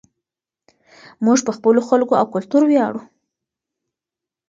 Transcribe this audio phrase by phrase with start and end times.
[1.25, 3.01] موږ په خپلو خلکو او کلتور ویاړو.